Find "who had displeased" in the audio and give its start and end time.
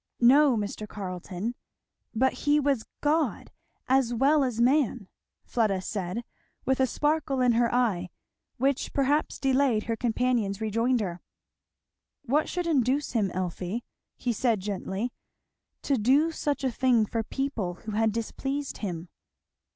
17.85-18.79